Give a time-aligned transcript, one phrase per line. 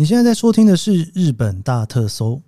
[0.00, 2.40] 你现在在收听的是《日本大特搜》，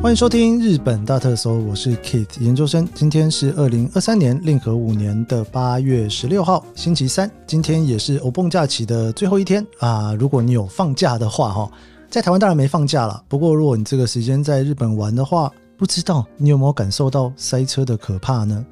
[0.00, 2.88] 欢迎收听《日本大特搜》，我是 Kate 研究生。
[2.94, 7.28] 今天是二零二三年令和五年的八月十六号，星期三。
[7.44, 10.14] 今天也是欧蹦假期的最后一天啊！
[10.14, 11.68] 如果你有放假的话，哈，
[12.08, 13.20] 在台湾当然没放假了。
[13.26, 18.64] 不过，如果你这个时间在日本玩的话，不知道你有没有感受到塞车的可怕呢？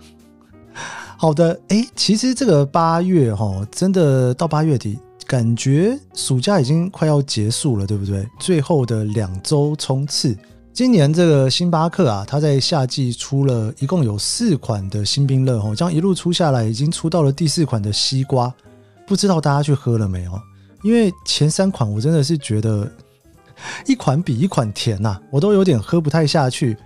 [1.16, 8.28] 好的，哎，其实这个八月哈，真的到八月底，感觉暑假已经快要结束了，对不对？
[8.38, 10.36] 最后的两周冲刺，
[10.72, 18.52] 今年这个星巴克啊，它在夏季出了一共有四款的新冰乐哦，这样一路出下来，已经出到了第四款的西瓜，
[19.06, 20.32] 不知道大家去喝了没有？
[20.82, 22.90] 因为前三款我真的是觉得
[23.86, 26.76] 一款比一款甜呐，我都有点喝不太下去。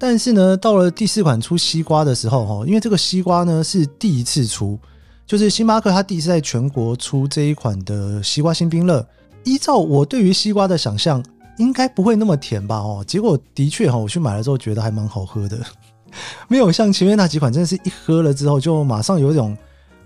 [0.00, 4.78] 但是呢，到了第四款出西瓜的时候，哈，因为这个西瓜呢是第一次出，
[5.26, 9.06] 就是星巴克它第一次在全国出这一款的西瓜新冰乐。
[9.44, 11.22] 依照我对于西瓜的想象，
[11.58, 12.76] 应该不会那么甜吧？
[12.78, 15.58] 哦，结果的确哈，我去买了之后觉得还蛮好喝的，
[16.48, 19.54] 没有像前面那几款，真的是一喝了之后就马上有一种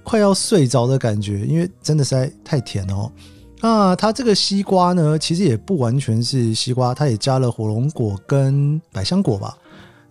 [0.03, 3.09] 快要睡着的感觉，因为真的实在太甜哦。
[3.61, 9.57] 那它这个西瓜呢，其实也不完全是西瓜，它也加了火龙果跟百香果吧。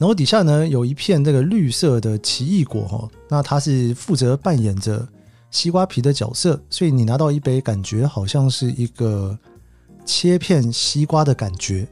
[0.04, 5.08] 然后底下呢有一片这个绿色的奇异果哈，那它是负责扮演着
[5.50, 9.40] 西瓜皮的角色，所以你拿到一杯感觉好像是一个
[10.04, 11.88] 切片西瓜的感觉，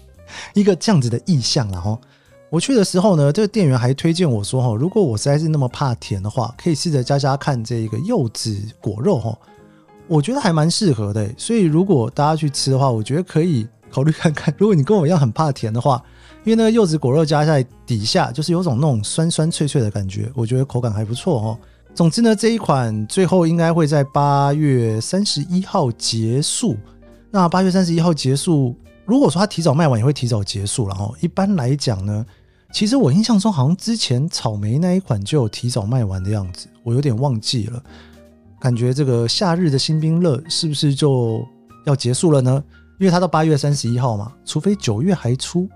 [0.54, 2.00] 一个这样子的意象了哈。
[2.48, 9.38] 我去的时候呢，这个店员还推荐我说哈，如果我实在是那么怕甜的话，可以试着加加看这个柚子果肉哈，
[10.08, 11.30] 我觉得还蛮适合的。
[11.36, 14.54] 所以如果大家去吃的话，我觉得可以考虑看看。
[14.56, 16.02] 如果你跟我一样很怕甜的话。
[16.44, 21.58] 因为那个柚子果肉加在底下，就是有种那种酸酸脆脆的感觉，我觉得口感还不错哦。
[21.94, 26.76] 总之呢，这一款最后应该会在八月三十一号结束。
[27.30, 28.74] 那八月三十一号结束，
[29.04, 31.14] 如果说它提早卖完，也会提早结束了哦。
[31.20, 32.24] 一般来讲呢，
[32.72, 37.82] 其实我印象中好像之前草莓那一款就有提早卖完的样子，我有点忘记了。
[38.58, 41.44] 感觉这个夏日的新冰乐是不是就
[41.86, 42.62] 要结束了呢？
[42.98, 45.68] 因为它到八月三十一号嘛，除非九月还出。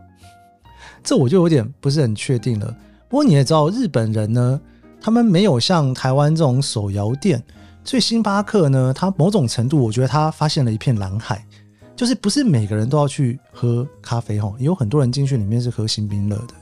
[1.05, 2.75] 这我就有点不是很确定了。
[3.09, 4.61] 不过你也知道，日本人呢，
[5.01, 7.41] 他们没有像台湾这种手摇店，
[7.85, 11.47] 所以星巴克呢，它某种程度，我觉得它发现了一片蓝海，
[11.95, 16.55] 就是不是每个人都要去喝咖啡哈，也有很多人进去里面是喝新冰乐的，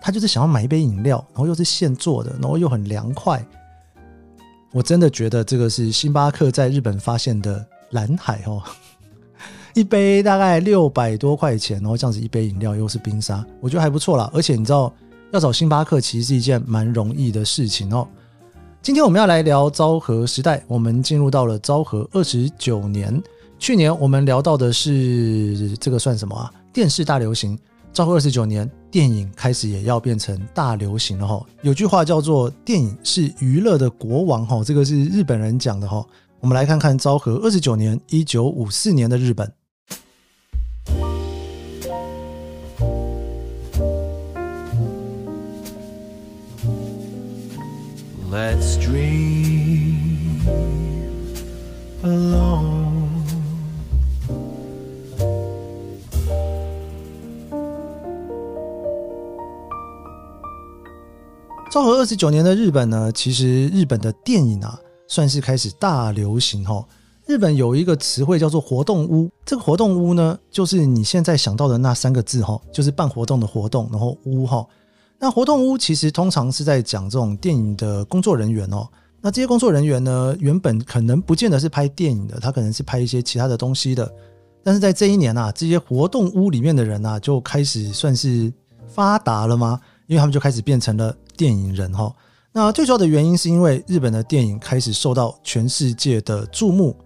[0.00, 3.42] 他就是想要买一杯饮料，然后又是现做的，然后又很凉快。
[4.72, 8.62] 我真的觉得这个是星巴克在日本发现的蓝海哦。
[9.74, 14.30] 一杯大概六百多块钱，然后这样子一杯饮料又是冰沙，我觉得还不错啦。
[14.32, 14.92] 而且你知道，
[15.32, 18.06] 要找星巴克其实是一件蛮容易的事情哦。
[18.80, 23.22] 今天我们要来聊昭和时代，我们进入到了昭和二十九年。
[23.58, 26.52] 去年我们聊到的是这个算什么啊？
[26.72, 27.58] 电视大流行。
[27.92, 31.44] 昭和二十九年，电影开始也要变成大流行了哈。
[31.62, 36.04] 有句话叫做“电影是娱乐的国王”哈，这个是日本人讲的哈。
[36.40, 39.52] 我们来看看昭和二十九年，一九五四年的日本。
[48.30, 50.40] Let's dream
[52.02, 53.08] alone。
[61.70, 66.86] 昭和二十九年的日本呢，其实日本的电影啊，算是开始大流行哈。
[67.26, 74.64] 日本有一个词汇叫做“活动屋”，这个“活动屋”呢，就是你现在想到的那三个字哈，就是办活动的活动，然后屋哈。
[75.18, 78.88] 那活动屋其实通常是在讲这种电影的工作人员哦。
[79.20, 84.10] 那这些工作人员呢，原本可能不见得是拍电影的，他可能是拍一些其他的东西的。
[84.62, 88.50] 但是在这一年啊，这些活动屋里面的人啊，就开始算是
[88.86, 89.80] 发达了吗？
[90.06, 92.10] 因为他们就开始变成了电影人哈。
[92.58, 96.96] 那最主要的原因是因为日本的电影开始受到全世界的注目。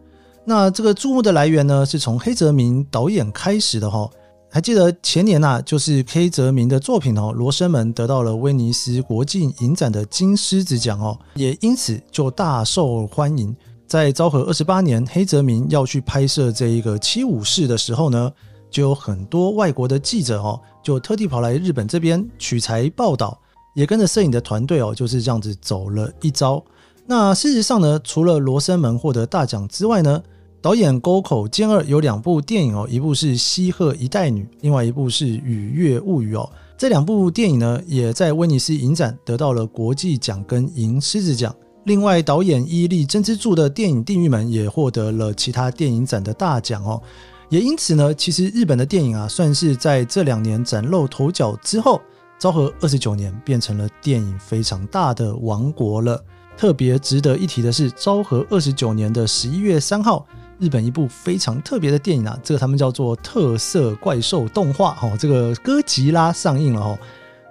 [0.46, 4.08] 那这个注目的来源呢，是从黑泽明导演开始的哈。
[4.50, 13.54] 还记得前年呐，就是黑泽明的作品哦，《罗生门》得到了威尼斯国际影展的金狮子奖哦，也因此就大受欢迎。
[13.86, 18.32] 在昭和二十八年，黑泽明要去拍摄这一个七武士的时候呢，
[18.70, 23.38] 就有很多外国的记者哦，就特地跑来日本这边取材报道，
[23.74, 26.62] 也跟着摄影的团队哦，就是这样子走了一遭。
[27.06, 30.22] 那事实上呢，除了《罗生门》获得大奖之外呢，
[30.60, 36.48] 导演沟口健二有两部电影哦，一部是《西鹤一代女》，另外一部是《雨月物语》哦。
[36.78, 41.54] 这两部电影呢，也在威尼斯影展得到了国际奖跟银狮子奖。
[41.84, 47.02] 另外，导演伊利真之助的电影《地狱门》也获得了其他电影展的大奖哦。
[47.48, 52.00] 也因此呢，其实日本的电影啊，算是在这两年崭露头角之后，
[52.42, 56.20] 昭和二十九年变成了电影非常大的王国了。
[56.56, 60.26] 特别值得一提的是，昭和二十九年的十一月三号，
[60.58, 66.98] 日本一部非常特别的电影啊，这个他们叫做特色怪兽动画哦，这个哥吉拉上映了哦。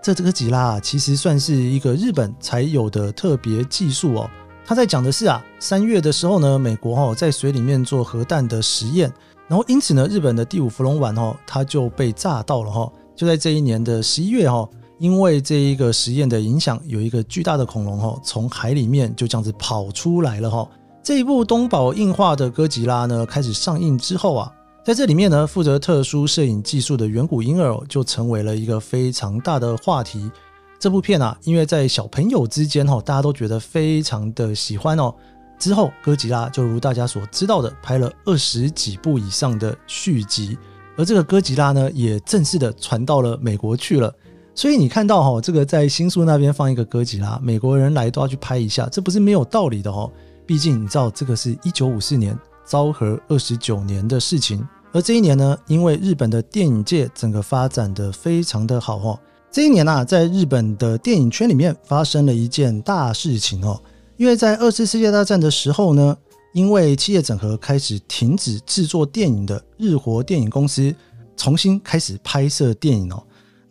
[0.03, 4.29] 这这个吉拉啊，其实算是一个日本才有的特别技术哦。
[4.65, 9.09] 他在讲的是啊，三月的时候呢，美国哈在水里面做核弹的实验，
[9.47, 12.91] 然后因此呢，日本的第五福龙丸哈，它就被炸到了哈。
[13.15, 14.67] 就在这一年的十一月哈，
[15.01, 20.69] 因为这一个实验的影响，有一个巨大的恐龙哈，从海里面就这样子跑出来了哈。
[21.01, 24.53] 这一部东宝映画的哥吉拉呢，开始上映之后啊。
[24.85, 30.29] 在这里面呢，负责特殊摄影技术的远古婴儿就成为了一个非常大的话题。
[30.77, 35.11] 这部片啊，因为在小朋友之间哈，大家都觉得非常的喜欢哦。
[35.57, 40.55] 之后，哥吉拉就如大家所知道的，拍了二十几部以上的续集，
[40.95, 44.13] 而这个哥吉拉呢，也正式的传到了美国去了。
[44.53, 50.11] 所以你看到哈，这个在新宿那边放一个哥吉拉，美国人来都要去拍一下，这不是没有道理的哦。
[50.45, 52.37] 毕竟你知道，这个是一九五四年。
[52.63, 59.19] 昭和二十九年的事情，而这一年呢，因为日本的电影界整个发展的非常的好哦。
[59.51, 63.81] 这一年啊，在日本的电影圈里面发生了一件大事情哦。
[64.15, 66.15] 因为在二次世界大战的时候呢，
[66.53, 70.95] 因为企业整合开始停止制作电影的日活电影公司
[71.35, 73.21] 重新开始拍摄电影哦。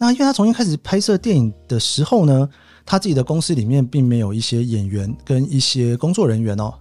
[0.02, 2.48] 那因为他重新开始拍摄电影的时候呢，
[2.86, 6.72] 他自己的公司里面并没有一些演员跟一些工作人员哦。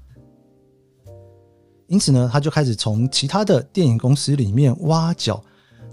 [1.87, 5.43] 因此呢，他就开始从其他的电影公司里面挖角。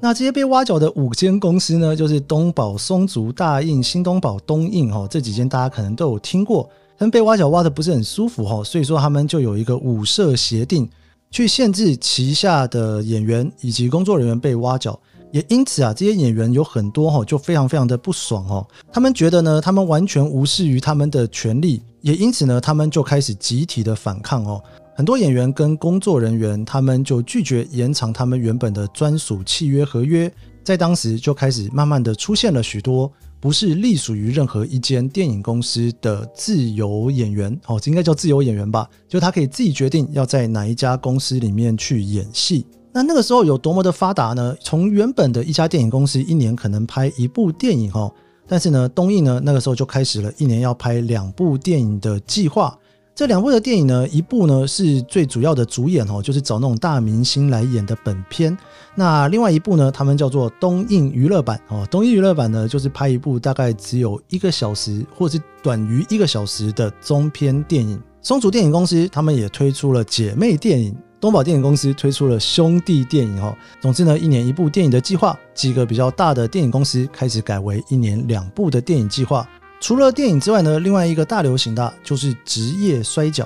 [0.01, 6.71] 那这些被挖角的五间公司呢，就是东宝、松竹、大印、新东宝、东映哈，这几间大家可能都有听过。
[6.97, 10.89] 他们被挖角挖的不是很舒服哈，所以说他们就有一个五社协定，
[11.33, 14.97] 去限制旗下的演员以及工作人员被挖角。
[15.37, 18.67] 也因此啊，这些演员有很多哈，就非常非常的不爽哦。
[18.91, 24.63] 他们觉得呢，他们完全无视于他们的权利，也因此呢，他们就开始集体的反抗哦。
[24.97, 30.33] 很多演员跟工作人员，他们就拒绝延长他们原本的专属契约合约，
[30.65, 38.89] 在当时就开始慢慢的出现了许多不是隶属于任何一间电影公司的自由演员，哦，这应该叫自由演员吧？
[39.07, 42.65] 就他可以自己决定要在哪一家公司里面去演戏。
[42.97, 44.57] 那那个时候有多么的发达呢？
[44.59, 48.11] 从原本的一家电影公司一年可能拍一部电影，哦，
[48.49, 52.75] 但是呢，东映呢那个时候就开始了一年要拍两部电影的计划。
[53.15, 58.57] 这两部的电影呢，一部呢是最主要的主演哦，就是找那种大明星来演的本片。
[58.95, 61.87] 那另外一部呢，他们叫做东映娱乐版哦。
[61.91, 68.01] 东映娱乐版呢，就是拍一部大概只有一个小时，或是短于一个小时的中篇电影。
[68.23, 70.97] 松竹电影公司他们也推出了姐妹电影，
[71.27, 73.53] 东宝电影公司推出了兄弟电影哦。
[73.81, 79.45] 总之呢，一年一部电影的计划，几个比较大的电影公司开始改为一年两部的电影计划。
[79.81, 83.45] 除了电影之外呢，另外一个大流行的就是职业摔角。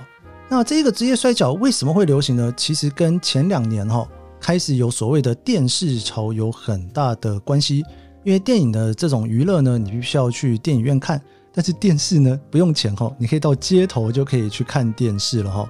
[0.51, 2.53] 那这个职业摔角为什么会流行呢？
[2.55, 4.07] 其实跟前两年哈
[4.39, 7.83] 开始有所谓的电视潮有很大的关系。
[8.25, 11.19] 因为电影的这种娱乐呢，你必须要去电影院看，
[11.51, 15.67] 但是电视呢不用钱哈，你可以到街头就可以去看电视了哈。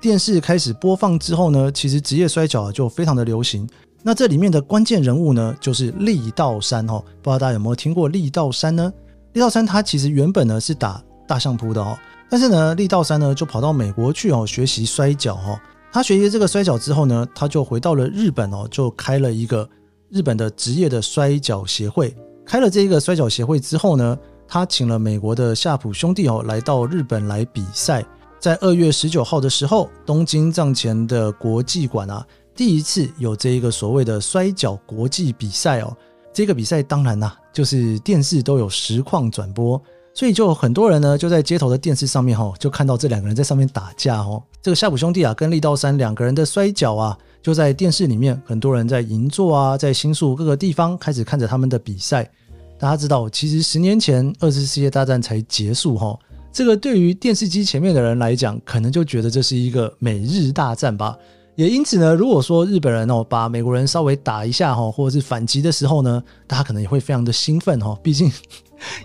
[0.00, 3.68] 电视开始播放之后呢，其实职业摔角就非常的流行。
[4.02, 8.92] 那这里面的关键人物呢，就是力道山哈，不知道大家有没有听过力道山呢？
[9.32, 11.98] 力道山他其实原本呢是打大相扑的哦，
[12.30, 15.58] 但是呢力道山呢就跑到美国去哦学习摔跤哦。
[15.90, 19.68] 他学习这个摔跤之后呢，他就回到了日本哦，就开了一个
[20.10, 22.16] 日本的职业的摔跤协会。
[22.46, 28.04] 开了这一个摔跤协会之后呢，他请了美国的夏普兄弟哦来到日本来比赛。
[28.40, 35.96] 在二月十九号的时候，东京藏前的国际馆啊，第一次有这一个所谓的摔角国际比赛哦。
[36.32, 37.32] 这个比赛当然呐。
[37.50, 39.82] 就是电视都有实况转播，
[40.14, 44.40] 所以就很多人呢就在街头的电视上面哈，就看到这两个人在上面打架哦。
[44.62, 52.30] 这个夏普兄弟啊跟力道山两个人的摔跤啊，就在电视里面，很多人在银座啊，在新宿各个地方开始看着他们的比赛。
[52.78, 56.16] 大家知道，其实十年前二次世界大战才结束哈，
[56.52, 61.16] 这个对于电视机前面的人来讲，可能就觉得这是一个美日大战吧。
[61.54, 68.30] 也因此呢，如果说日本人哦把美国人稍微打一下哈，或者是反击的时候呢，大家可能也会非常的兴奋哈，毕竟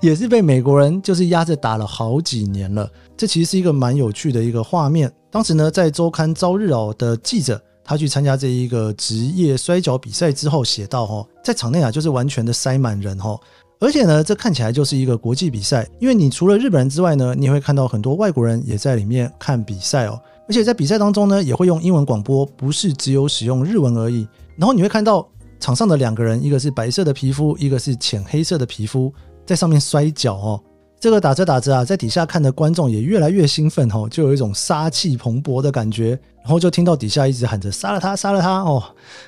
[0.01, 2.87] 也是被美国人就是压着打了好几年了。
[3.17, 5.11] 这其实是一个蛮有趣的一个画面。
[5.31, 13.35] 当时呢，在周刊朝日哦的记者，他去参加这一个职业摔跤比赛之后，写到哈，在场内啊就是完全的塞满人哈，
[13.79, 20.19] 而且呢，这看起来就是一个国际比赛，因为你除了日本人之外呢，你会看到很多外国人也在里面看比赛哦。
[20.47, 24.27] 而且在比赛当中呢，也会用英文广播，不是只有使用日文而已。
[24.57, 25.27] 然后你会看到
[25.59, 29.13] 场上的两个人，一个是白色的皮肤，一个是浅黑色的皮肤，
[29.45, 30.61] 在上面摔跤哦。
[31.03, 36.17] 这个打着打着啊，在底下看的观众也越来越兴奋哦，就有一种杀气蓬勃的感觉。
[36.41, 38.81] 然后就听到底下一直喊着杀了他，杀了他哦！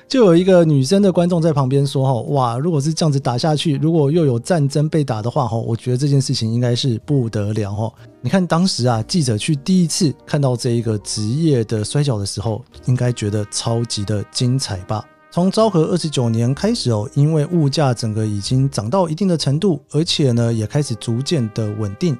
[0.08, 7.92] 就有一个女生的观众在旁边说：“哈，哇，如果是这样子打下去，如果又有战争被打的话，哈，我觉得这件事情应该是不得了哦。
[8.22, 15.04] 你看当时啊，记者去第一次看到这一个职业的摔跤的时候，应该觉得超级的精彩吧？
[15.36, 22.16] 从昭和二十九年开始哦，因为物价整个已经涨到一定的程度，而且呢，也开始逐渐的稳定。”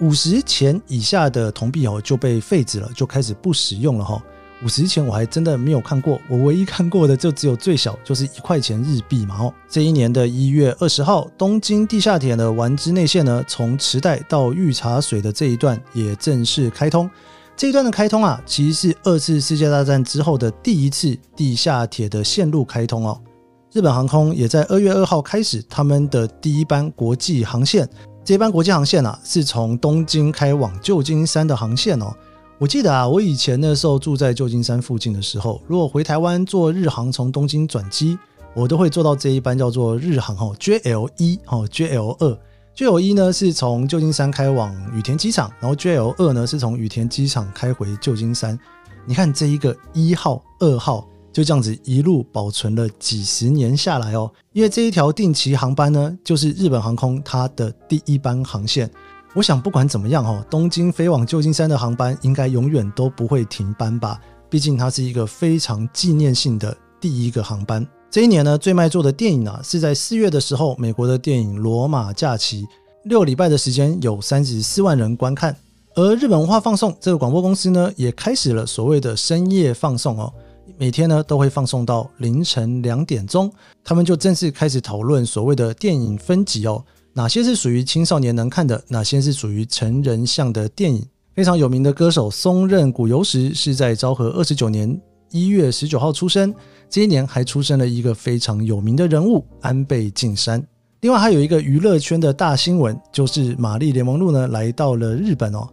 [0.00, 4.22] 五十钱以下的铜币哦就被废止了，就开始不使用了哈。
[4.62, 9.54] 五十钱我还真的没有看过，我唯一看过的就只有最小，就是一块钱日币嘛哦。
[9.66, 17.08] 这一年的一月二十号，东京地下铁的丸之内线呢，从池袋到御茶水的这一段也正式开通。
[17.56, 23.20] 这一段的开通啊，其实是二次世界大战之后的第一次地下铁的线路开通哦。
[23.72, 27.88] 日本航空也在二月二号开始他们的第一班国际航线。
[28.24, 32.12] 这一班国际航线啊，是从东京开往旧金山的航线哦。
[32.58, 38.18] 我记得啊，我以前那时候住在旧金山附近的时候，如果回台湾坐日航从东京转机，
[38.52, 42.38] 我都会坐到这一班叫做日航哦，JL 一哦，JL 二
[42.76, 48.58] ，JL 一呢是从旧金山开往羽田机场，然后 JL 二呢是从羽田机场开回旧金山。
[49.06, 51.06] 你看这一个一号、二号。
[51.32, 58.88] 就这样子一路保存了几十年下来哦，因为这一条定期航班呢，就是日本航空它的第一班航线。
[59.34, 64.20] 我想不管怎么样哦，东京飞往旧金山的航班应该永远都不会停班吧？
[64.48, 67.84] 毕竟它是一个非常纪念性的第一个航班。
[68.14, 72.62] 这一年呢，最卖座的电影啊，是在四月的时候，美国的电影《罗马假期》，
[73.06, 75.56] 六礼拜的时间有三十四万人观看。
[75.96, 80.32] 而日本文化放送这个广播公司呢，也开始了所谓的深夜放送哦。
[80.78, 83.52] 每天呢都会放送到凌晨两点钟，
[83.82, 91.04] 他们就正式开始讨论所谓的电影分级哦，哪些是属于青少年能看的，哪些是属于成人向的电影。
[91.34, 95.00] 非常有名的歌手松任谷由实是在昭和二十九年
[95.34, 96.54] 一月十九号出生，
[96.88, 100.64] 今年还出生了一个非常有名的人物安倍晋三。
[101.00, 105.68] 另外还有一个娱乐圈的大新闻，就是玛丽莲梦露呢来到了日本哦。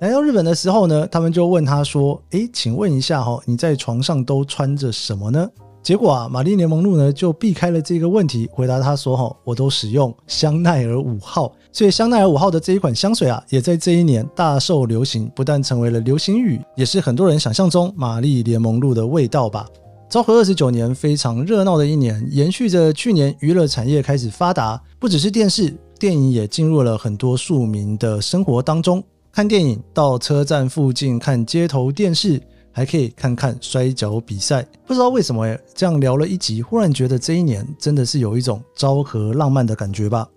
[0.00, 5.48] 来到日本的时候呢，他们就问他说：“诶，请问一下哈，你在床上都穿着什么呢？”
[5.86, 19.64] 结果啊，玛丽莲梦露呢就避开了这个问题，回答他说：“哈，我都使用香奈儿五号。”所以香奈儿五号的这一款香水啊，也在这一年大受流行，不但成为了流行语，也是很多人想象中玛丽莲梦露的味道吧。
[20.08, 29.00] 昭和二十九年，非常热闹的一年，延续着去年娱乐产业开始发达，不只是电视、电影也进入了很多庶民的生活当中。
[29.30, 32.42] 看电影，到车站附近看街头电视，
[32.76, 34.62] 还可以看看摔跤比赛。
[34.86, 40.28] 不知道为什么诶，这样聊了一集，忽然觉得这一年真的是有一种昭和浪漫的感觉吧。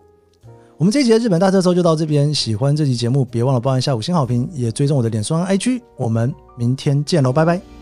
[0.77, 5.81] 我们这一集的日本大特搜就到这边，喜欢这集节目，别忘了帮一下五星好评，也追踪我的脸书和 IG。
[5.97, 7.78] 我们明天见喽，拜拜。